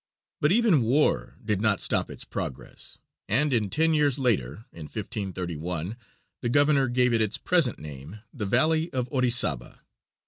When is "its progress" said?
2.09-2.97